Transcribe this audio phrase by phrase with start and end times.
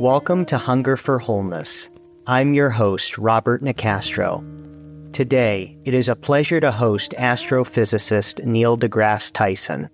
[0.00, 1.88] Welcome to Hunger for Wholeness.
[2.24, 4.44] I'm your host, Robert Nicastro.
[5.12, 9.90] Today, it is a pleasure to host astrophysicist Neil deGrasse Tyson.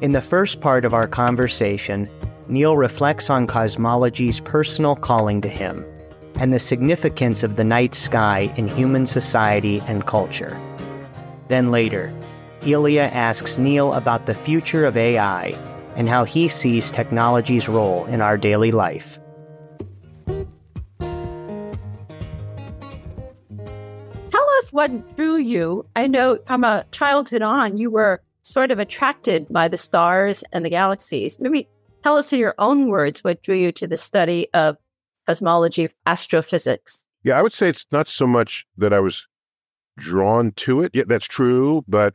[0.00, 2.08] In the first part of our conversation,
[2.46, 5.84] Neil reflects on cosmology's personal calling to him
[6.36, 10.56] and the significance of the night sky in human society and culture.
[11.48, 12.14] Then later,
[12.64, 15.58] Ilia asks Neil about the future of AI
[15.96, 19.18] and how he sees technology's role in our daily life.
[24.28, 25.86] Tell us what drew you.
[25.96, 30.64] I know from a childhood on, you were sort of attracted by the stars and
[30.64, 31.38] the galaxies.
[31.40, 31.68] Maybe
[32.02, 34.76] tell us in your own words what drew you to the study of
[35.26, 37.04] cosmology, astrophysics.
[37.22, 39.26] Yeah, I would say it's not so much that I was
[39.98, 40.92] drawn to it.
[40.94, 42.14] Yeah, that's true, but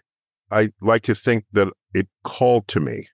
[0.52, 3.08] I like to think that it called to me.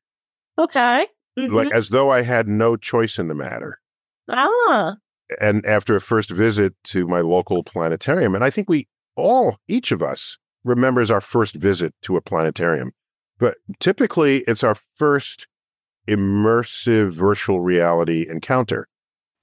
[0.64, 1.08] Okay.
[1.38, 1.54] Mm-hmm.
[1.54, 3.80] Like as though I had no choice in the matter.
[4.30, 4.96] Ah.
[5.40, 9.92] And after a first visit to my local planetarium, and I think we all, each
[9.92, 12.92] of us, remembers our first visit to a planetarium.
[13.40, 15.48] But typically, it's our first
[16.08, 18.88] immersive virtual reality encounter.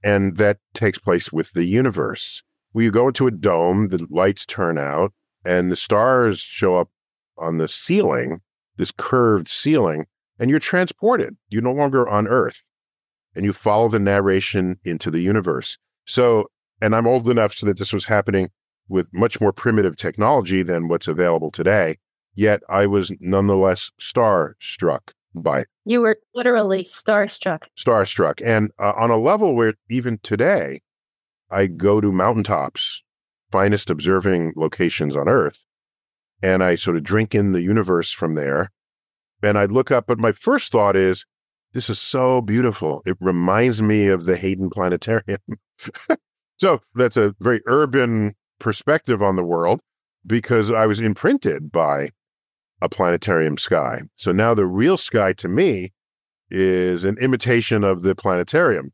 [0.05, 2.43] And that takes place with the universe.
[2.75, 5.13] You go into a dome, the lights turn out,
[5.45, 6.91] and the stars show up
[7.37, 8.41] on the ceiling,
[8.77, 10.07] this curved ceiling,
[10.39, 11.37] and you're transported.
[11.49, 12.63] You're no longer on Earth,
[13.35, 15.79] and you follow the narration into the universe.
[16.07, 16.47] So,
[16.81, 18.51] and I'm old enough so that this was happening
[18.89, 21.99] with much more primitive technology than what's available today.
[22.35, 25.69] Yet I was nonetheless starstruck by it.
[25.85, 27.65] You were literally starstruck.
[27.79, 28.41] Starstruck.
[28.45, 30.81] And uh, on a level where even today,
[31.51, 33.03] I go to mountaintops,
[33.51, 35.65] finest observing locations on Earth,
[36.43, 38.71] and I sort of drink in the universe from there.
[39.43, 41.25] And I look up, but my first thought is,
[41.73, 43.03] this is so beautiful.
[43.07, 45.41] It reminds me of the Hayden Planetarium.
[46.59, 49.81] so that's a very urban perspective on the world
[50.27, 52.11] because I was imprinted by
[52.81, 54.03] a planetarium sky.
[54.17, 55.93] So now the real sky to me
[56.51, 58.93] is an imitation of the planetarium.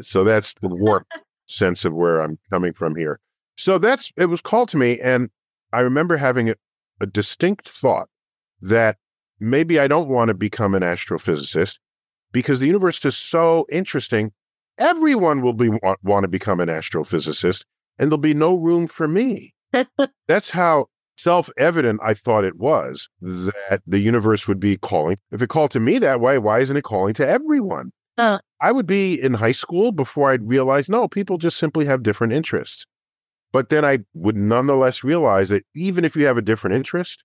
[0.00, 1.06] So that's the warp
[1.46, 3.20] sense of where I'm coming from here.
[3.56, 5.30] So that's it was called to me and
[5.72, 6.54] I remember having a,
[7.00, 8.08] a distinct thought
[8.60, 8.96] that
[9.42, 11.78] maybe I don't want to become an astrophysicist
[12.30, 14.32] because the universe is so interesting.
[14.78, 17.64] Everyone will be want, want to become an astrophysicist
[17.98, 19.54] and there'll be no room for me.
[20.28, 20.86] That's how
[21.16, 25.18] self evident I thought it was that the universe would be calling.
[25.30, 27.92] If it called to me that way, why isn't it calling to everyone?
[28.16, 32.02] Uh, I would be in high school before I'd realize no, people just simply have
[32.02, 32.86] different interests.
[33.52, 37.24] But then I would nonetheless realize that even if you have a different interest,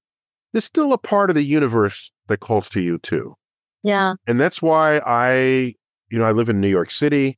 [0.54, 3.36] there's still a part of the universe that calls to you too.
[3.84, 4.14] yeah.
[4.28, 5.76] And that's why I,
[6.10, 7.38] you know, I live in New York City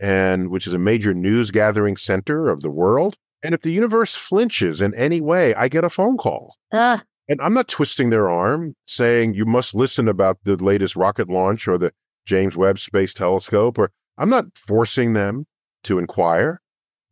[0.00, 3.16] and which is a major news gathering center of the world.
[3.42, 6.56] And if the universe flinches in any way, I get a phone call.
[6.72, 11.28] Ah, And I'm not twisting their arm saying you must listen about the latest rocket
[11.28, 11.92] launch or the
[12.26, 15.46] James Webb Space Telescope, or I'm not forcing them
[15.84, 16.60] to inquire.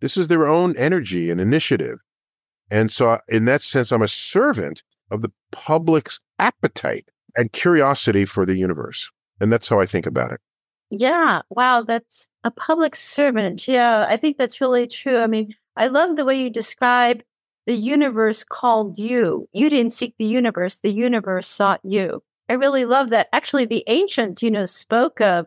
[0.00, 1.99] This is their own energy and initiative.
[2.71, 8.47] And so, in that sense, I'm a servant of the public's appetite and curiosity for
[8.47, 9.10] the universe.
[9.41, 10.41] And that's how I think about it.
[10.91, 11.42] yeah.
[11.50, 11.82] Wow.
[11.82, 13.66] That's a public servant.
[13.66, 14.06] Yeah.
[14.09, 15.19] I think that's really true.
[15.20, 17.22] I mean, I love the way you describe
[17.66, 19.48] the universe called you.
[19.53, 22.22] You didn't seek the universe, the universe sought you.
[22.48, 23.28] I really love that.
[23.32, 25.47] Actually, the ancients, you know, spoke of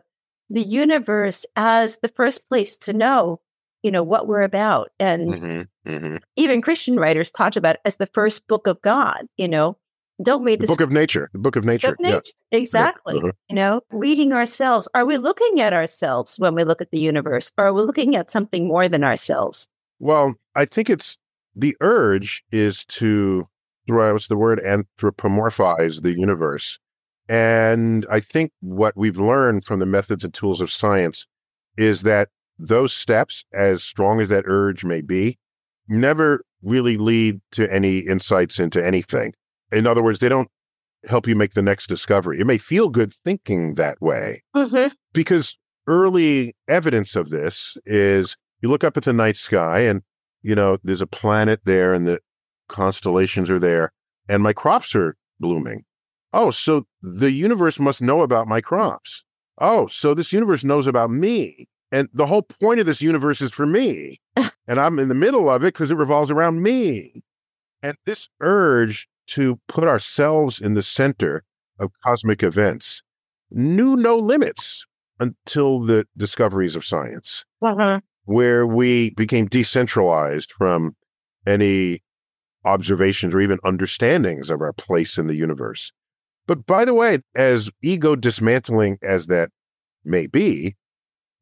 [0.50, 3.40] the universe as the first place to know,
[3.82, 4.90] you know, what we're about.
[4.98, 6.16] And Mm-hmm, mm-hmm.
[6.36, 9.76] even Christian writers talked about it as the first book of God, you know.
[10.20, 11.30] Don't read The this book of nature.
[11.32, 11.90] The book of nature.
[11.90, 12.32] of nature.
[12.50, 13.18] Exactly.
[13.18, 13.30] uh-huh.
[13.48, 14.88] You know, reading ourselves.
[14.92, 17.52] Are we looking at ourselves when we look at the universe?
[17.56, 19.68] Or are we looking at something more than ourselves?
[20.00, 21.16] Well, I think it's
[21.54, 23.48] the urge is to
[23.86, 26.78] what's the word anthropomorphize the universe.
[27.28, 31.26] And I think what we've learned from the methods and tools of science
[31.76, 32.28] is that
[32.58, 35.38] those steps, as strong as that urge may be,
[35.88, 39.32] never really lead to any insights into anything.
[39.72, 40.48] In other words, they don't
[41.08, 42.40] help you make the next discovery.
[42.40, 44.88] It may feel good thinking that way, Mm-hmm.
[45.12, 45.56] because
[45.86, 50.02] early evidence of this is you look up at the night sky and
[50.42, 52.18] you know there's a planet there and the
[52.68, 53.90] constellations are there
[54.28, 55.82] and my crops are blooming
[56.34, 59.24] oh so the universe must know about my crops
[59.58, 63.52] oh so this universe knows about me and the whole point of this universe is
[63.52, 67.22] for me and i'm in the middle of it because it revolves around me
[67.82, 71.44] and this urge to put ourselves in the center
[71.78, 73.02] of cosmic events
[73.50, 74.84] knew no limits
[75.20, 78.00] until the discoveries of science, Uh-huh.
[78.24, 80.94] where we became decentralized from
[81.46, 82.02] any
[82.64, 85.92] observations or even understandings of our place in the universe.
[86.46, 89.50] But by the way, as ego dismantling as that
[90.04, 90.76] may be,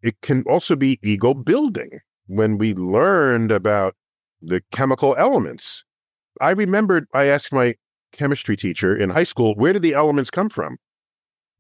[0.07, 2.01] it can also be ego building.
[2.27, 3.95] When we learned about
[4.43, 5.85] the chemical elements,
[6.41, 7.75] I remembered I asked my
[8.13, 10.77] chemistry teacher in high school, where did the elements come from?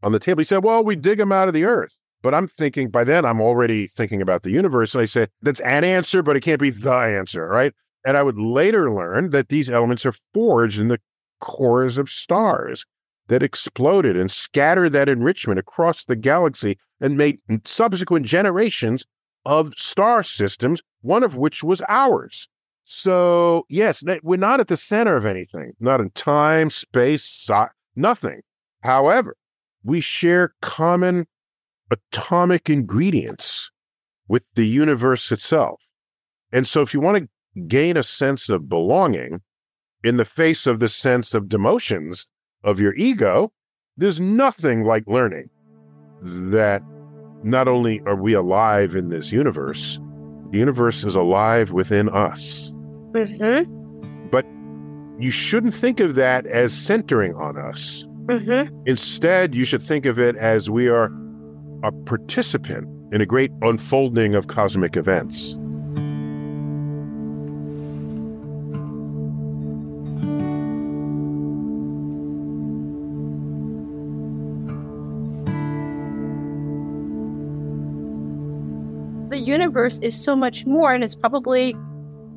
[0.02, 1.92] On the table, he said, well, we dig them out of the earth.
[2.22, 4.94] But I'm thinking by then, I'm already thinking about the universe.
[4.94, 7.72] And I said, that's an answer, but it can't be the answer, right?
[8.04, 11.00] And I would later learn that these elements are forged in the
[11.40, 12.84] cores of stars
[13.28, 19.04] that exploded and scattered that enrichment across the galaxy and made subsequent generations
[19.44, 22.48] of star systems, one of which was ours.
[22.84, 28.42] So, yes, we're not at the center of anything, not in time, space, so- nothing.
[28.82, 29.36] However,
[29.82, 31.26] we share common
[31.90, 33.70] atomic ingredients
[34.28, 35.80] with the universe itself.
[36.52, 39.40] And so, if you want to gain a sense of belonging
[40.04, 42.26] in the face of the sense of demotions
[42.66, 43.50] of your ego,
[43.96, 45.48] there's nothing like learning
[46.22, 46.82] that
[47.42, 49.98] not only are we alive in this universe,
[50.50, 52.72] the universe is alive within us.
[53.12, 54.28] Mm-hmm.
[54.28, 54.44] But
[55.18, 58.04] you shouldn't think of that as centering on us.
[58.26, 58.76] Mm-hmm.
[58.86, 61.10] Instead, you should think of it as we are
[61.82, 65.56] a participant in a great unfolding of cosmic events.
[79.36, 81.76] The universe is so much more, and it's probably,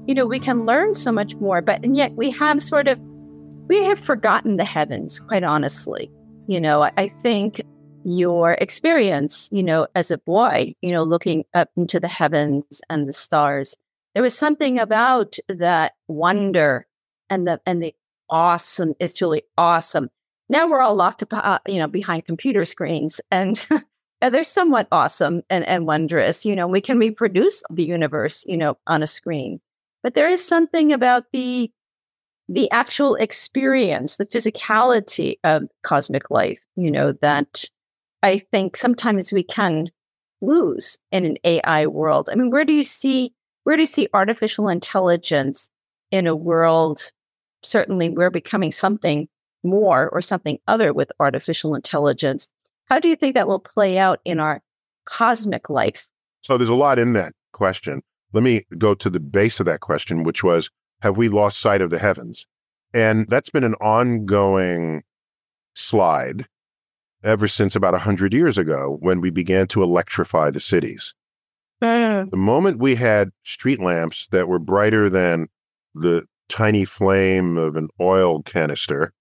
[0.06, 3.00] you know, we can learn so much more, but and yet we have sort of
[3.70, 6.12] we have forgotten the heavens, quite honestly.
[6.48, 7.62] You know, I, I think
[8.04, 13.08] your experience, you know, as a boy, you know, looking up into the heavens and
[13.08, 13.78] the stars,
[14.14, 16.86] there was something about that wonder
[17.30, 17.96] and the and the
[18.30, 18.94] awesome.
[19.00, 20.10] It's really awesome.
[20.50, 23.66] Now we're all locked up, uh, you know, behind computer screens, and
[24.22, 26.46] Uh, they're somewhat awesome and, and wondrous.
[26.46, 29.62] You know, we can reproduce the universe, you know, on a screen,
[30.04, 31.72] but there is something about the
[32.52, 37.64] the actual experience, the physicality of cosmic life, you know, that
[38.24, 39.92] I think sometimes we can
[40.42, 42.28] lose in an AI world.
[42.32, 43.34] I mean, where do you see
[43.64, 45.70] where do you see artificial intelligence
[46.12, 47.12] in a world?
[47.62, 49.28] Certainly, we're becoming something
[49.64, 52.50] more or something other with artificial intelligence.
[52.90, 54.62] How do you think that will play out in our
[55.06, 56.08] cosmic life?
[56.42, 58.02] So there's a lot in that question.
[58.34, 60.70] Let me go to the base of that question, which was
[61.02, 62.46] have we lost sight of the heavens?
[62.94, 65.04] And that's been an ongoing
[65.76, 66.48] slide
[67.24, 71.14] ever since about 100 years ago when we began to electrify the cities.
[71.82, 72.32] Mm.
[72.32, 75.48] The moment we had street lamps that were brighter than
[75.94, 79.14] the tiny flame of an oil canister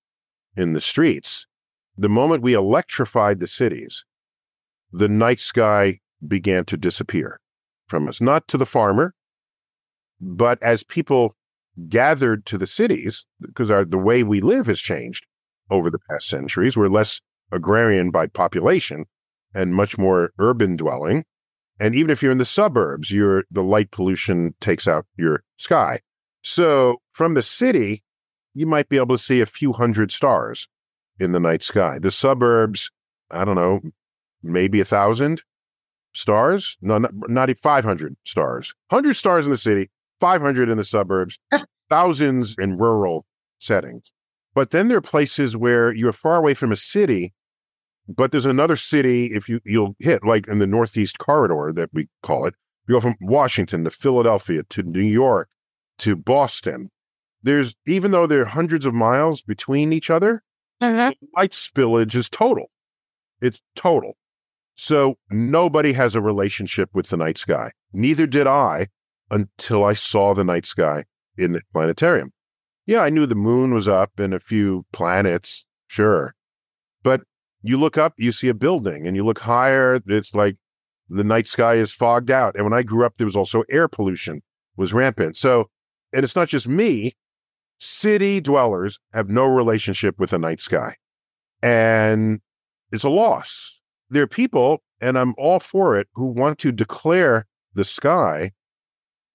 [0.56, 1.46] in the streets,
[1.98, 4.04] the moment we electrified the cities,
[4.92, 7.40] the night sky began to disappear
[7.88, 9.14] from us, not to the farmer,
[10.20, 11.34] but as people
[11.88, 15.26] gathered to the cities, because our, the way we live has changed
[15.70, 16.76] over the past centuries.
[16.76, 17.20] We're less
[17.52, 19.04] agrarian by population
[19.54, 21.24] and much more urban dwelling.
[21.80, 26.00] And even if you're in the suburbs, your the light pollution takes out your sky.
[26.42, 28.02] So from the city,
[28.54, 30.68] you might be able to see a few hundred stars
[31.18, 31.98] in the night sky.
[31.98, 32.90] The suburbs,
[33.30, 33.80] I don't know,
[34.42, 35.42] maybe a thousand
[36.14, 36.76] stars.
[36.80, 38.74] No, not, not 500 stars.
[38.90, 41.38] 100 stars in the city, 500 in the suburbs,
[41.90, 43.26] thousands in rural
[43.58, 44.10] settings.
[44.54, 47.32] But then there are places where you're far away from a city,
[48.08, 52.08] but there's another city if you you'll hit like in the Northeast corridor that we
[52.22, 52.54] call it.
[52.86, 55.48] You go from Washington to Philadelphia to New York
[55.98, 56.90] to Boston.
[57.42, 60.42] There's even though there are hundreds of miles between each other,
[60.82, 61.14] Mhm.
[61.36, 62.70] light spillage is total.
[63.40, 64.16] It's total.
[64.76, 67.72] So nobody has a relationship with the night sky.
[67.92, 68.88] Neither did I
[69.30, 71.04] until I saw the night sky
[71.38, 72.32] in the planetarium.
[72.86, 76.34] Yeah, I knew the moon was up and a few planets, sure.
[77.02, 77.22] But
[77.62, 80.56] you look up, you see a building, and you look higher, it's like
[81.08, 82.54] the night sky is fogged out.
[82.56, 84.42] And when I grew up, there was also air pollution
[84.76, 85.36] was rampant.
[85.36, 85.70] So,
[86.12, 87.14] and it's not just me,
[87.78, 90.96] city dwellers have no relationship with the night sky.
[91.62, 92.40] And
[92.92, 93.78] it's a loss.
[94.10, 98.52] There are people, and I'm all for it, who want to declare the sky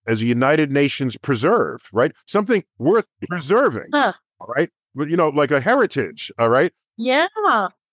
[0.07, 2.11] as a United Nations preserve, right?
[2.25, 4.13] Something worth preserving, Huh.
[4.39, 4.69] all right?
[4.95, 6.71] But, you know, like a heritage, all right?
[6.97, 7.27] Yeah.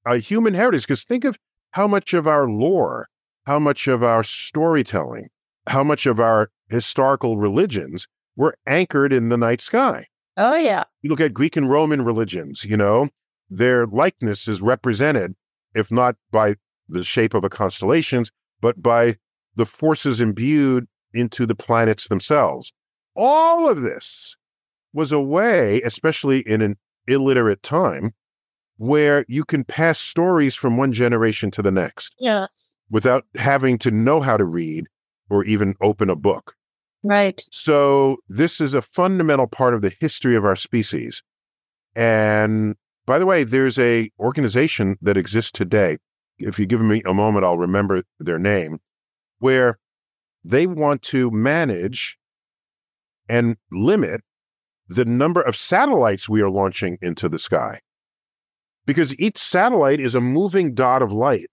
[0.07, 0.83] A human heritage.
[0.83, 1.39] Because think of
[1.73, 3.07] how much of our lore
[3.47, 5.29] how much of our storytelling,
[5.67, 10.07] how much of our historical religions were anchored in the night sky.
[10.37, 10.85] Oh, yeah.
[11.03, 13.09] You look at Greek and Roman religions, you know,
[13.51, 15.35] their likeness is represented,
[15.75, 16.55] if not by
[16.89, 19.17] the shape of a constellations, but by
[19.57, 22.73] the forces imbued into the planets themselves.
[23.17, 24.37] All of this
[24.93, 28.13] was a way, especially in an illiterate time,
[28.77, 32.15] where you can pass stories from one generation to the next.
[32.19, 32.79] Yes.
[32.91, 34.87] Without having to know how to read
[35.29, 36.55] or even open a book.
[37.03, 37.43] Right.
[37.51, 41.23] So this is a fundamental part of the history of our species.
[41.97, 42.77] And
[43.07, 45.99] by the way, there's a organization that exists today.
[46.39, 48.81] If you give me a moment, I'll remember their name,
[49.39, 49.79] where
[50.45, 52.19] they want to manage
[53.29, 54.23] and limit
[54.89, 57.81] the number of satellites we are launching into the sky.
[58.87, 61.49] Because each satellite is a moving dot of light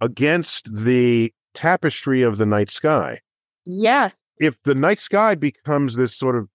[0.00, 3.20] against the tapestry of the night sky.
[3.64, 4.22] Yes.
[4.40, 6.48] If the night sky becomes this sort of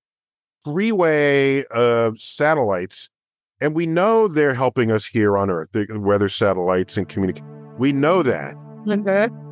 [0.64, 3.10] freeway of satellites,
[3.62, 7.44] and we know they're helping us here on Earth, the weather satellites and communicate.
[7.78, 8.56] We know that.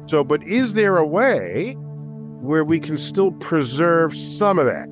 [0.05, 1.73] So, but is there a way
[2.41, 4.87] where we can still preserve some of that?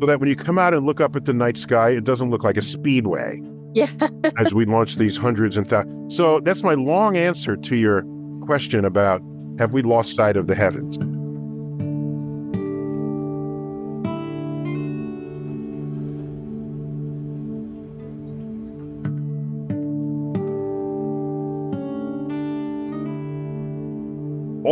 [0.00, 2.30] So that when you come out and look up at the night sky, it doesn't
[2.30, 3.40] look like a speedway.
[3.74, 3.90] Yeah.
[4.38, 6.16] as we launch these hundreds and thousands.
[6.16, 8.04] So that's my long answer to your
[8.42, 9.20] question about
[9.58, 10.96] have we lost sight of the heavens?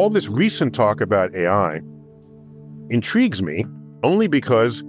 [0.02, 1.80] All this recent talk about AI
[2.90, 3.64] intrigues me
[4.02, 4.80] only because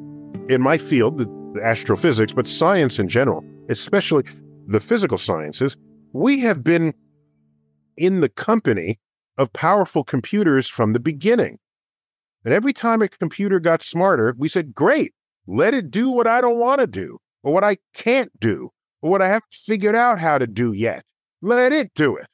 [0.50, 4.24] in my field, the astrophysics, but science in general, especially
[4.65, 5.77] the physical sciences,
[6.13, 6.96] we have been
[7.96, 9.00] in the company
[9.38, 11.60] of powerful computers from the beginning.
[12.43, 15.13] And every time a computer got smarter, we said, great,
[15.46, 18.72] let it do what I don't want to do, or what I can't do,
[19.03, 21.03] or what I haven't figured out how to do yet.
[21.43, 22.25] Let it do it.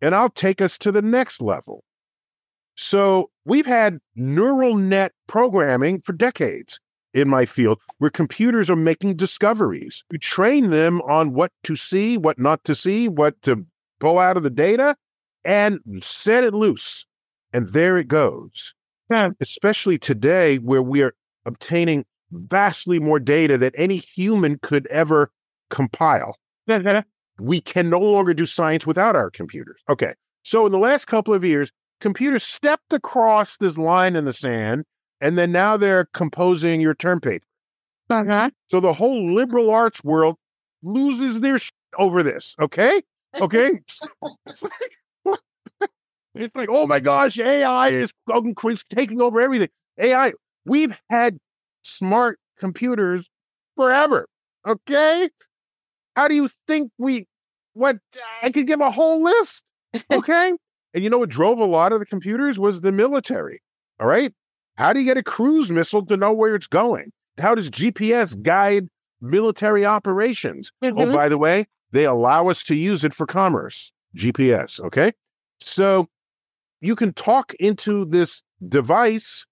[0.00, 1.84] And I'll take us to the next level.
[2.76, 6.80] So we've had neural net programming for decades
[7.14, 10.02] in my field where computers are making discoveries.
[10.10, 13.64] You train them on what to see, what not to see, what to
[14.00, 14.96] pull out of the data,
[15.44, 17.06] and set it loose.
[17.52, 18.74] And there it goes.
[19.40, 21.14] Especially today, where we are
[21.44, 25.30] obtaining vastly more data than any human could ever
[25.68, 26.38] compile.
[27.38, 29.80] We can no longer do science without our computers.
[29.88, 30.14] Okay.
[30.44, 31.70] So, in the last couple of years,
[32.02, 34.84] computers stepped across this line in the sand
[35.20, 37.46] and then now they're composing your term paper.
[38.10, 38.50] Uh-huh.
[38.68, 40.36] So the whole liberal arts world
[40.82, 42.56] loses their sh- over this.
[42.60, 43.00] Okay,
[43.40, 43.70] okay.
[43.86, 44.00] it's,
[44.62, 45.40] like,
[46.34, 48.12] it's like, oh my gosh, AI is
[48.90, 49.68] taking over everything.
[49.98, 50.32] AI.
[50.64, 51.38] We've had
[51.82, 53.24] smart computers
[53.76, 54.26] forever.
[54.66, 55.30] Okay.
[56.16, 57.26] How do you think we?
[57.74, 57.98] What
[58.42, 59.62] I could give a whole list.
[60.10, 60.52] Okay.
[60.94, 63.62] And you know what drove a lot of the computers was the military.
[64.00, 64.32] All right.
[64.76, 67.12] How do you get a cruise missile to know where it's going?
[67.38, 68.88] How does GPS guide
[69.20, 70.72] military operations?
[70.82, 70.98] Mm-hmm.
[70.98, 74.80] Oh, by the way, they allow us to use it for commerce, GPS.
[74.80, 75.12] Okay.
[75.60, 76.08] So
[76.80, 79.46] you can talk into this device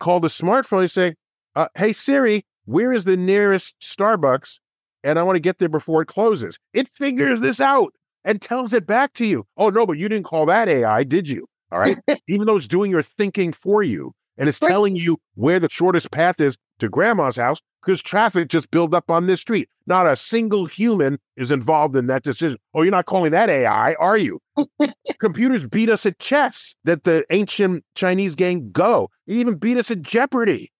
[0.00, 1.14] called a smartphone and say,
[1.56, 4.58] uh, Hey, Siri, where is the nearest Starbucks?
[5.02, 6.58] And I want to get there before it closes.
[6.72, 7.92] It figures this out
[8.24, 9.46] and tells it back to you.
[9.56, 11.46] Oh, no, but you didn't call that AI, did you?
[11.72, 11.98] All right.
[12.28, 14.68] Even though it's doing your thinking for you and it's Right.
[14.68, 19.10] telling you where the shortest path is to grandma's house because traffic just built up
[19.10, 19.68] on this street.
[19.86, 22.58] Not a single human is involved in that decision.
[22.74, 24.40] Oh, you're not calling that AI, are you?
[25.20, 29.10] Computers beat us at chess that the ancient Chinese game Go.
[29.26, 30.72] It even beat us at Jeopardy.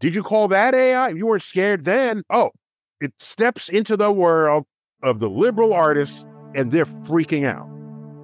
[0.00, 1.10] Did you call that AI?
[1.10, 2.50] You weren't scared then, oh,
[3.00, 4.64] it steps into the world
[5.02, 7.68] of the liberal artists and they're freaking out.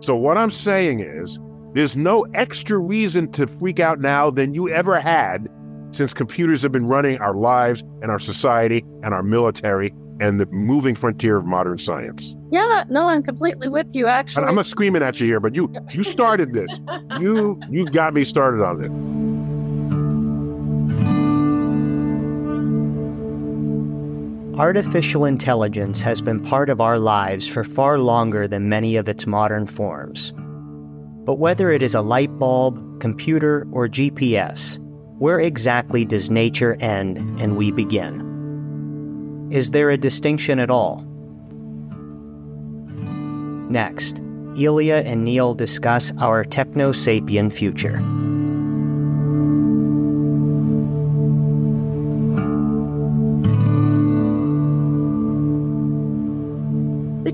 [0.05, 1.39] So, what I'm saying is,
[1.73, 5.49] there's no extra reason to freak out now than you ever had
[5.91, 10.47] since computers have been running our lives and our society and our military and the
[10.47, 12.35] moving frontier of modern science.
[12.51, 14.07] Yeah, no, I'm completely with you.
[14.07, 16.71] And Actually, I'm not screaming at you here, but you you started this.
[17.21, 19.26] You you got me started on this.
[24.59, 29.27] Artificial intelligence has been part of our lives for far longer than many of its
[29.27, 30.33] modern forms.
[31.27, 34.79] But whether it is a light bulb, computer, or GPS,
[35.19, 39.49] where exactly does nature end and we begin?
[39.53, 41.05] Is there a distinction at all?
[43.69, 44.23] Next,
[44.59, 48.01] Ilia and Neil discuss our techno sapien future.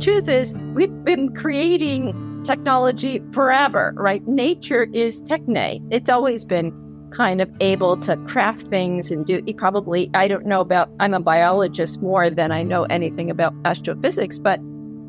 [0.02, 4.26] Truth is, we've been creating technology forever, right?
[4.26, 5.80] Nature is techne.
[5.92, 6.72] It's always been
[7.12, 11.20] kind of able to craft things and do probably I don't know about I'm a
[11.20, 14.58] biologist more than I know anything about astrophysics, but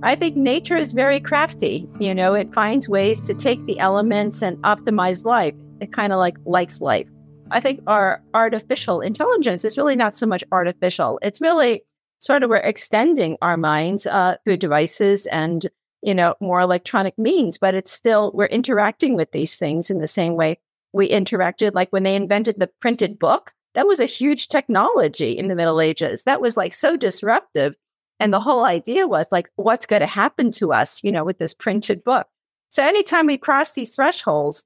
[0.03, 1.87] I think nature is very crafty.
[1.99, 5.55] You know, it finds ways to take the elements and optimize life.
[5.79, 7.07] It kind of like likes life.
[7.51, 11.19] I think our artificial intelligence is really not so much artificial.
[11.21, 11.83] It's really
[12.23, 15.67] sort of we're extending our minds uh, through devices and
[16.01, 20.07] you know more electronic means but it's still we're interacting with these things in the
[20.07, 20.57] same way
[20.93, 23.51] we interacted like when they invented the printed book.
[23.73, 26.23] That was a huge technology in the middle ages.
[26.23, 27.75] That was like so disruptive.
[28.19, 31.39] And the whole idea was like what's going to happen to us you know with
[31.39, 32.27] this printed book?
[32.69, 34.65] So anytime we cross these thresholds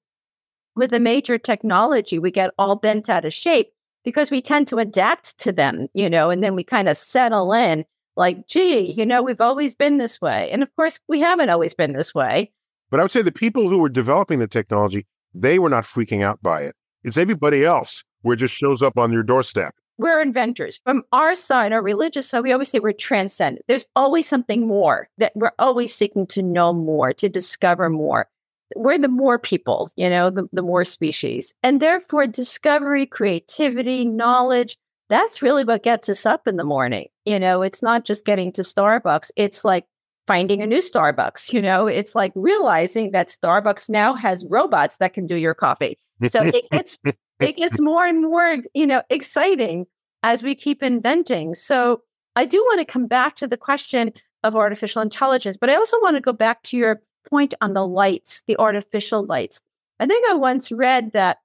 [0.75, 3.71] with a major technology we get all bent out of shape
[4.07, 7.51] because we tend to adapt to them, you know, and then we kind of settle
[7.51, 7.83] in
[8.15, 10.49] like, gee, you know, we've always been this way.
[10.49, 12.49] And of course, we haven't always been this way.
[12.89, 16.23] But I would say the people who were developing the technology, they were not freaking
[16.23, 16.73] out by it.
[17.03, 19.75] It's everybody else where it just shows up on your doorstep.
[19.97, 20.79] We're inventors.
[20.85, 23.65] From our side, our religious side, we always say we're transcendent.
[23.67, 28.29] There's always something more that we're always seeking to know more, to discover more
[28.75, 31.53] we're the more people, you know, the, the more species.
[31.63, 34.77] And therefore, discovery, creativity, knowledge,
[35.09, 37.07] that's really what gets us up in the morning.
[37.25, 39.85] You know, it's not just getting to Starbucks, it's like
[40.27, 41.53] finding a new Starbucks.
[41.53, 45.97] You know, it's like realizing that Starbucks now has robots that can do your coffee.
[46.27, 46.97] So it gets
[47.39, 49.85] it gets more and more, you know, exciting
[50.23, 51.53] as we keep inventing.
[51.53, 52.01] So
[52.35, 54.11] I do want to come back to the question
[54.43, 57.85] of artificial intelligence, but I also want to go back to your point on the
[57.85, 59.61] lights, the artificial lights.
[59.99, 61.37] I think I once read that,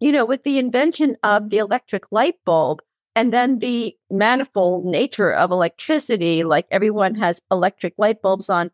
[0.00, 2.80] you know, with the invention of the electric light bulb
[3.16, 8.70] and then the manifold nature of electricity, like everyone has electric light bulbs on,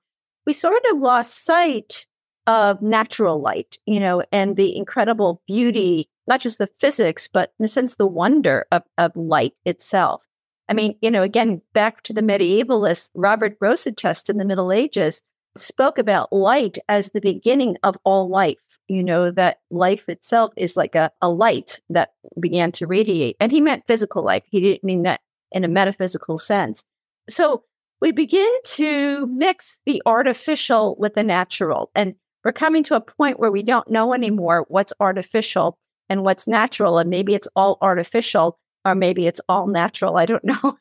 [0.47, 2.07] we sort of lost sight
[2.47, 7.65] of natural light, you know, and the incredible beauty, not just the physics, but in
[7.65, 10.25] a sense, the wonder of, of light itself.
[10.69, 15.23] I mean, you know, again, back to the medievalists, Robert Grosseteste in the Middle Ages,
[15.57, 18.79] spoke about light as the beginning of all life.
[18.89, 23.37] You know, that life itself is like a, a light that began to radiate.
[23.41, 24.45] And he meant physical life.
[24.51, 25.21] He didn't mean that
[25.53, 26.85] in a metaphysical sense.
[27.29, 27.65] So
[28.01, 31.91] we begin to mix the artificial with the natural.
[31.95, 36.49] And we're coming to a point where we don't know anymore what's artificial and what's
[36.49, 36.99] natural.
[36.99, 40.17] And maybe it's all artificial or maybe it's all natural.
[40.17, 40.79] I don't know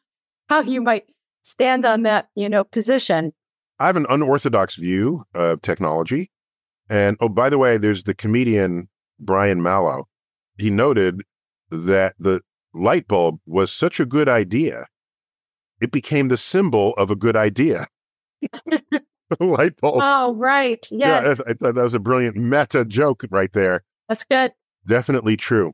[0.48, 1.06] how you might
[1.44, 3.34] stand on that, you know, position.
[3.80, 6.32] I have an unorthodox view of technology.
[6.90, 8.90] And oh, by the way, there's the comedian
[9.20, 10.06] Brian Malow.
[10.58, 11.22] He noted
[11.70, 12.42] that the
[12.74, 14.88] light bulb was such a good idea,
[15.82, 17.88] it became the symbol of a good idea.
[19.40, 20.02] light bulb.
[20.04, 20.86] Oh, right.
[20.92, 21.38] Yes.
[21.38, 23.84] Yeah, I, I thought that was a brilliant meta joke right there.
[24.08, 24.52] That's good.
[24.86, 25.74] Definitely true.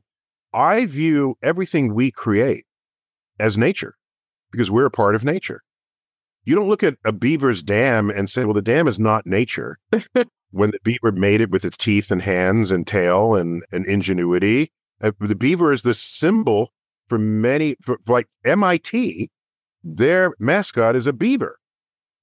[0.52, 2.66] I view everything we create
[3.38, 3.96] as nature
[4.52, 5.62] because we're a part of nature
[6.46, 9.78] you don't look at a beaver's dam and say, well, the dam is not nature.
[10.52, 14.72] when the beaver made it with its teeth and hands and tail and, and ingenuity,
[15.02, 16.72] uh, the beaver is the symbol
[17.08, 19.28] for many, for, for like MIT,
[19.82, 21.58] their mascot is a beaver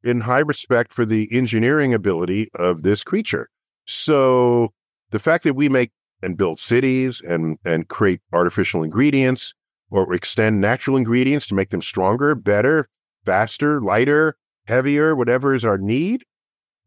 [0.03, 3.49] in high respect for the engineering ability of this creature.
[3.85, 4.73] So
[5.11, 9.53] the fact that we make and build cities and, and create artificial ingredients
[9.91, 12.87] or extend natural ingredients to make them stronger, better,
[13.25, 14.35] faster, lighter,
[14.67, 16.23] heavier, whatever is our need.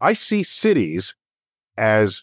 [0.01, 1.15] I see cities
[1.77, 2.23] as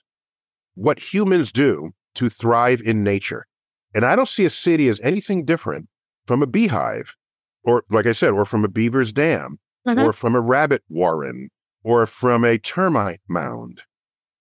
[0.76, 3.45] what humans do to thrive in nature.
[3.93, 5.88] And I don't see a city as anything different
[6.26, 7.15] from a beehive,
[7.63, 9.99] or like I said, or from a beaver's dam, mm-hmm.
[9.99, 11.49] or from a rabbit warren,
[11.84, 13.82] or from a termite mound.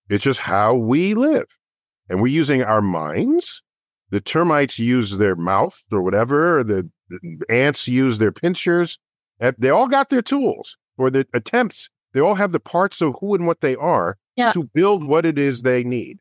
[0.08, 1.46] It's just how we live.
[2.08, 3.62] And we're using our minds.
[4.10, 6.62] The termites use their mouth or whatever.
[6.62, 8.98] The, the ants use their pincers.
[9.42, 11.90] Eh, they all got their tools or the attempts.
[12.14, 14.52] They all have the parts of who and what they are yeah.
[14.52, 16.20] to build what it is they need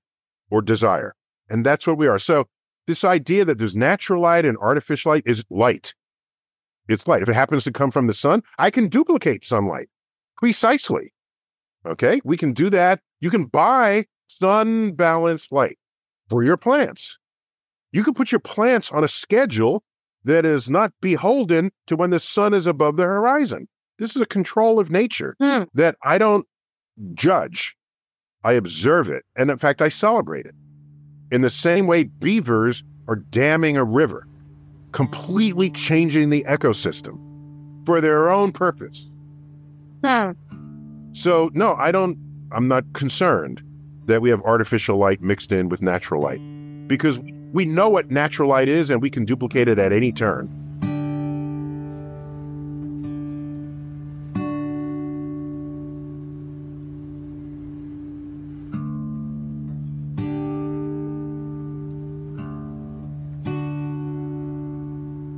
[0.49, 1.15] or desire.
[1.49, 2.19] And that's what we are.
[2.19, 2.47] So
[2.87, 5.93] this idea that there's natural light and artificial light is light.
[6.89, 7.21] It's light.
[7.21, 9.87] If it happens to come from the sun, I can duplicate sunlight
[10.37, 11.13] precisely.
[11.85, 12.21] Okay.
[12.23, 13.01] We can do that.
[13.19, 15.77] You can buy sun balanced light
[16.27, 17.19] for your plants.
[17.91, 19.83] You can put your plants on a schedule
[20.23, 23.67] that is not beholden to when the sun is above the horizon.
[23.99, 25.63] This is a control of nature hmm.
[25.73, 26.47] that I don't
[27.13, 27.75] judge.
[28.43, 29.23] I observe it.
[29.35, 30.55] And in fact, I celebrate it.
[31.31, 34.27] In the same way, beavers are damming a river,
[34.91, 37.19] completely changing the ecosystem
[37.85, 39.09] for their own purpose.
[40.03, 40.31] Hmm.
[41.13, 42.17] So, no, I don't,
[42.51, 43.61] I'm not concerned
[44.05, 46.41] that we have artificial light mixed in with natural light
[46.87, 47.19] because
[47.51, 50.49] we know what natural light is and we can duplicate it at any turn.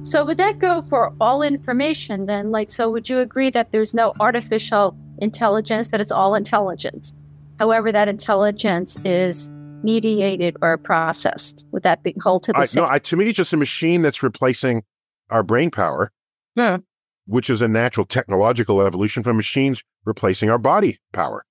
[0.06, 2.52] So would that go for all information then?
[2.52, 7.16] Like, so would you agree that there's no artificial intelligence, that it's all intelligence?
[7.58, 9.50] However, that intelligence is
[9.84, 11.68] mediated or processed.
[11.72, 12.84] Would that be hold to the I, same?
[12.84, 14.84] no, I, to me, it's just a machine that's replacing
[15.30, 16.12] our brain power,
[16.58, 16.78] Hmm.
[17.26, 21.46] which is a natural technological evolution from machines replacing our body power.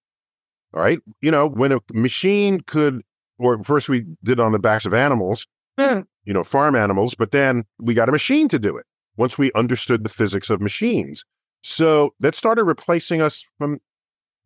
[0.75, 0.99] All right.
[1.21, 3.03] You know, when a machine could,
[3.39, 5.47] or first we did it on the backs of animals,
[5.79, 6.01] Hmm.
[6.25, 9.51] you know, farm animals, but then we got a machine to do it once we
[9.53, 11.25] understood the physics of machines.
[11.63, 13.79] So that started replacing us from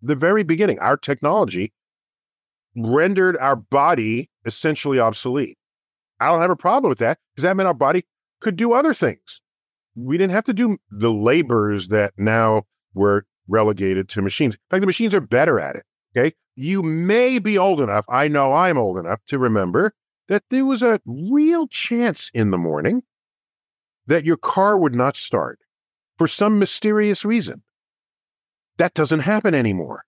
[0.03, 0.79] the very beginning.
[0.81, 1.73] Our technology
[2.77, 5.59] rendered our body essentially obsolete.
[6.21, 8.05] I don't have a problem with that because that meant our body
[8.41, 9.41] could do other things.
[9.95, 14.55] We didn't have to do the labors that now were relegated to machines.
[14.55, 15.85] In fact, the machines are better at it.
[16.17, 16.35] Okay.
[16.55, 19.93] You may be old enough, I know I'm old enough to remember
[20.29, 23.03] that there was a real chance in the morning
[24.07, 25.59] that your car would not start
[26.17, 27.63] for some mysterious reason.
[28.79, 30.06] That doesn't happen anymore.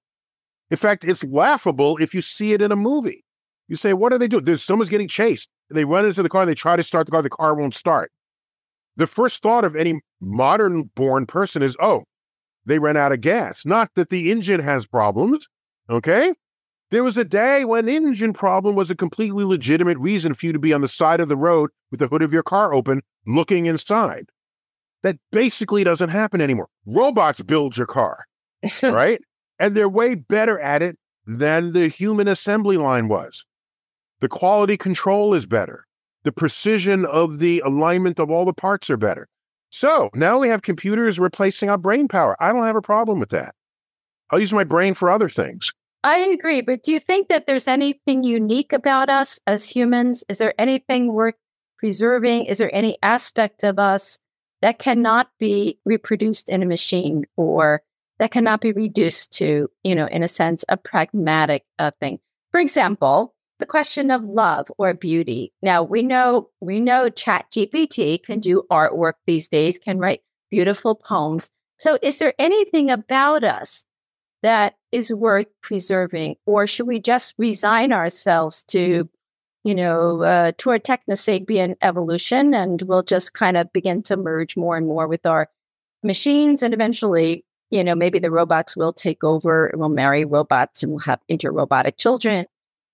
[0.71, 3.25] In fact, it's laughable if you see it in a movie.
[3.69, 4.45] You say, What are they doing?
[4.45, 5.49] There's someone's getting chased.
[5.71, 8.11] They run into the car, they try to start the car, the car won't start.
[8.97, 12.05] The first thought of any modern born person is, Oh,
[12.65, 13.65] they ran out of gas.
[13.65, 15.47] Not that the engine has problems.
[15.89, 16.35] Okay.
[16.91, 20.59] There was a day when engine problem was a completely legitimate reason for you to
[20.59, 23.67] be on the side of the road with the hood of your car open, looking
[23.67, 24.31] inside.
[25.03, 26.69] That basically doesn't happen anymore.
[26.87, 28.25] Robots build your car,
[28.83, 29.21] right?
[29.59, 33.45] And they're way better at it than the human assembly line was.
[34.21, 35.87] The quality control is better.
[36.25, 39.29] The precision of the alignment of all the parts are better.
[39.71, 42.37] So now we have computers replacing our brain power.
[42.41, 43.55] I don't have a problem with that.
[44.31, 45.73] I'll use my brain for other things.
[46.05, 50.25] I agree, but do you think that there's anything unique about us as humans?
[50.29, 51.35] Is there anything worth
[51.79, 52.47] preserving?
[52.47, 54.19] Is there any aspect of us
[54.63, 57.83] that cannot be reproduced in a machine or
[58.19, 62.19] that cannot be reduced to, you know, in a sense, a pragmatic uh, thing?
[62.51, 65.53] For example, the question of love or beauty.
[65.63, 70.95] Now we know we know Chat GPT can do artwork these days, can write beautiful
[70.95, 71.51] poems.
[71.79, 73.85] So is there anything about us
[74.43, 79.09] that is worth preserving, or should we just resign ourselves to,
[79.65, 84.57] you know, uh, to our technosapien evolution, and we'll just kind of begin to merge
[84.57, 85.49] more and more with our
[86.05, 90.83] machines, and eventually, you know, maybe the robots will take over, and we'll marry robots,
[90.83, 92.47] and we'll have inter-robotic children.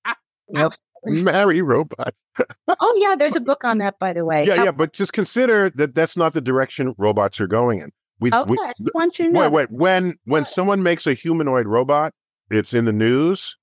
[0.05, 0.17] Ah,
[0.49, 0.71] you know,
[1.07, 2.17] Marry robots.
[2.69, 4.47] oh yeah, there's a book on that, by the way.
[4.47, 7.93] Yeah, How- yeah, but just consider that that's not the direction robots are going in.
[8.21, 9.41] We, Okay, we I just want you to know.
[9.51, 9.71] wait, wait.
[9.71, 12.15] When when someone makes a humanoid robot,
[12.51, 13.57] it's in the news,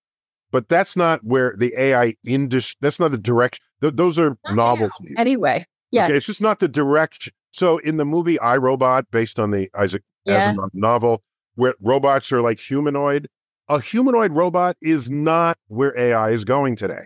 [0.52, 2.78] but that's not where the AI industry.
[2.82, 3.64] That's not the direction.
[3.82, 4.56] Th- those are Not now.
[4.56, 5.16] novelties.
[5.18, 6.04] Anyway, yeah.
[6.06, 7.34] Okay, it's just not the direction.
[7.52, 10.52] So in the movie I Robot, based on the Isaac Yeah.
[10.52, 11.24] a novel,
[11.56, 13.28] where robots are like humanoid,
[13.70, 17.06] a humanoid robot is not where AI is going today.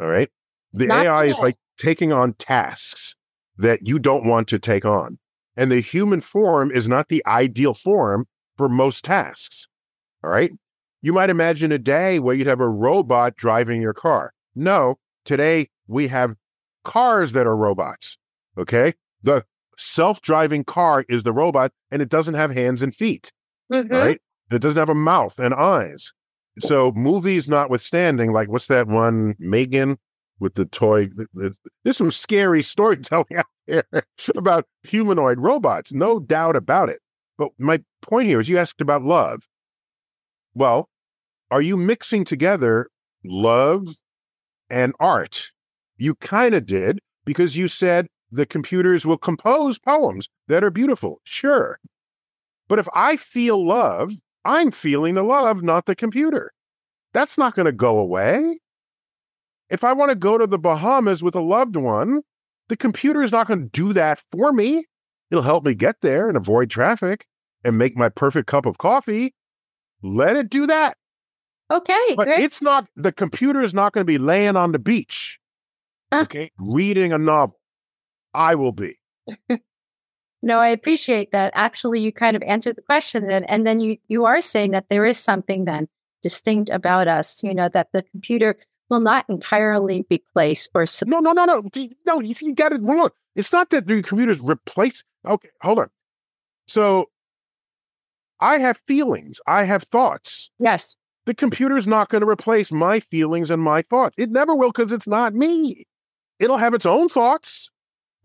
[0.00, 0.28] All right,
[0.72, 3.14] the Not AI is like taking on tasks
[3.56, 5.18] that you don't want to take on,
[5.56, 9.66] and the human form is not the ideal form for most tasks.
[10.24, 10.52] All right,
[11.02, 14.32] you might imagine a day where you'd have a robot driving your car.
[14.54, 16.34] No, today we have
[16.84, 18.18] cars that are robots.
[18.56, 18.94] Okay.
[19.22, 19.44] The
[19.78, 23.32] self driving car is the robot and it doesn't have hands and feet.
[23.72, 23.92] Mhm.
[23.92, 24.20] all Right.
[24.50, 26.12] It doesn't have a mouth and eyes.
[26.60, 29.98] So, movies notwithstanding, like what's that one, Megan
[30.40, 31.06] with the toy?
[31.06, 31.52] th- th-
[31.84, 33.84] There's some scary storytelling out there
[34.36, 37.00] about humanoid robots, no doubt about it.
[37.36, 39.42] But my point here is you asked about love.
[40.54, 40.88] Well,
[41.50, 42.88] are you mixing together
[43.24, 43.86] love
[44.70, 45.50] and art?
[45.96, 51.20] You kind of did because you said the computers will compose poems that are beautiful.
[51.24, 51.78] Sure.
[52.68, 54.12] But if I feel love,
[54.44, 56.52] I'm feeling the love, not the computer.
[57.14, 58.58] That's not going to go away.
[59.70, 62.22] If I want to go to the Bahamas with a loved one,
[62.68, 64.84] the computer is not going to do that for me.
[65.30, 67.26] It'll help me get there and avoid traffic
[67.64, 69.34] and make my perfect cup of coffee.
[70.02, 70.96] Let it do that.
[71.70, 72.40] Okay, but great.
[72.40, 75.38] it's not the computer is not going to be laying on the beach,
[76.12, 76.20] Uh.
[76.22, 77.57] okay, reading a novel.
[78.34, 78.98] I will be.
[80.40, 81.50] No, I appreciate that.
[81.56, 84.86] Actually, you kind of answered the question then, and then you you are saying that
[84.88, 85.88] there is something then
[86.22, 87.42] distinct about us.
[87.42, 88.56] You know that the computer
[88.88, 91.62] will not entirely replace or sub- No, no, no, no,
[92.06, 92.20] no.
[92.20, 93.10] You, you got it wrong.
[93.34, 95.02] It's not that the computers replace.
[95.26, 95.90] Okay, hold on.
[96.68, 97.06] So,
[98.40, 99.40] I have feelings.
[99.46, 100.50] I have thoughts.
[100.60, 104.14] yes, The computer's not going to replace my feelings and my thoughts.
[104.18, 105.86] It never will because it's not me.
[106.38, 107.68] It'll have its own thoughts.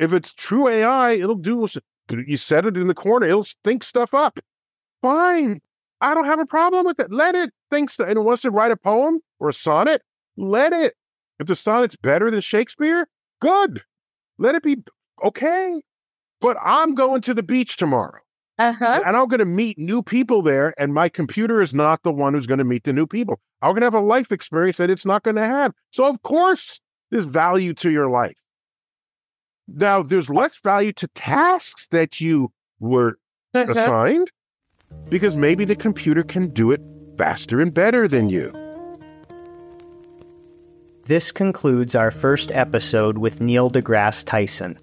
[0.03, 1.67] If it's true AI, it'll do.
[2.09, 4.39] You set it in the corner, it'll think stuff up.
[5.01, 5.61] Fine.
[6.01, 7.11] I don't have a problem with it.
[7.11, 8.07] Let it think stuff.
[8.07, 10.01] And it wants to write a poem or a sonnet,
[10.37, 10.95] let it.
[11.39, 13.07] If the sonnet's better than Shakespeare,
[13.41, 13.81] good.
[14.37, 14.77] Let it be
[15.23, 15.81] okay.
[16.41, 18.19] But I'm going to the beach tomorrow
[18.59, 19.01] uh huh.
[19.05, 22.33] and I'm going to meet new people there, and my computer is not the one
[22.33, 23.39] who's going to meet the new people.
[23.61, 25.73] I'm going to have a life experience that it's not going to have.
[25.91, 28.35] So, of course, there's value to your life.
[29.67, 33.17] Now, there's less value to tasks that you were
[33.55, 33.71] Uh-huh.
[33.71, 34.31] assigned
[35.09, 36.81] because maybe the computer can do it
[37.17, 38.51] faster and better than you.
[41.05, 44.77] This concludes our first episode with Neil deGrasse Tyson.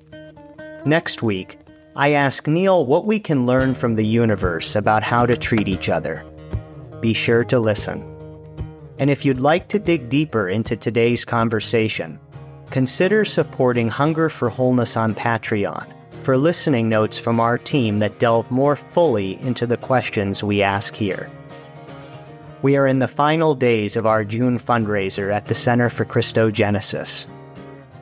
[0.85, 1.59] Next week,
[1.97, 5.89] I ask Neil what we can learn from the universe about how to treat each
[5.89, 6.25] other.
[7.01, 8.05] Be sure to listen.
[8.99, 12.19] And if you'd like to dig deeper into today's conversation,
[12.71, 15.87] consider supporting Hunger for Wholeness on Patreon
[16.23, 20.95] for listening notes from our team that delve more fully into the questions we ask
[20.95, 21.31] here.
[22.63, 27.27] We are in the final days of our June fundraiser at the Center for Christogenesis.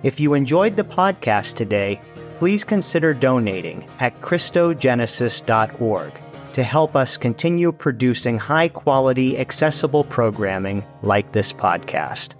[0.02, 2.00] If you enjoyed the podcast today,
[2.38, 6.12] please consider donating at Christogenesis.org
[6.52, 12.34] to help us continue producing high quality, accessible programming like this podcast.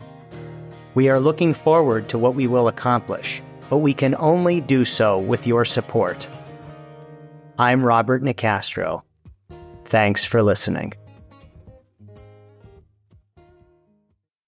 [0.98, 5.16] We are looking forward to what we will accomplish, but we can only do so
[5.16, 6.26] with your support.
[7.56, 9.02] I'm Robert Nicastro.
[9.84, 10.94] Thanks for listening.